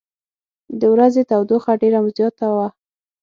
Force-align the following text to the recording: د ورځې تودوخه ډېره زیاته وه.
د 0.79 0.81
ورځې 0.93 1.21
تودوخه 1.29 1.71
ډېره 1.81 1.99
زیاته 2.17 2.47
وه. 2.55 2.67